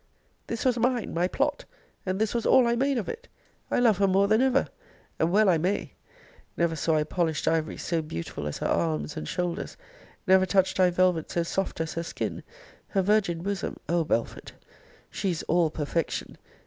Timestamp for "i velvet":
10.79-11.29